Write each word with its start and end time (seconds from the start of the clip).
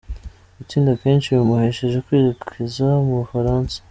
Gutsinda 0.57 0.91
kenshi 1.01 1.27
bimuhesheje 1.35 1.97
kwerekeza 2.05 2.87
mu 3.05 3.13
Bufaransa. 3.21 3.75